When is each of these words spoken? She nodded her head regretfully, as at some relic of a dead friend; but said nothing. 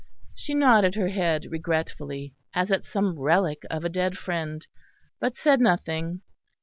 She 0.33 0.55
nodded 0.55 0.95
her 0.95 1.09
head 1.09 1.45
regretfully, 1.51 2.33
as 2.55 2.71
at 2.71 2.87
some 2.87 3.19
relic 3.19 3.61
of 3.69 3.85
a 3.85 3.87
dead 3.89 4.17
friend; 4.17 4.65
but 5.19 5.35
said 5.35 5.61
nothing. 5.61 6.21